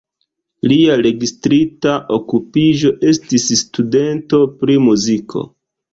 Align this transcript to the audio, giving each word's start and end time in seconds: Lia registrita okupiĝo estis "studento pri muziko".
Lia 0.69 0.93
registrita 1.05 1.93
okupiĝo 2.17 2.95
estis 3.11 3.45
"studento 3.63 4.41
pri 4.63 4.79
muziko". 4.87 5.45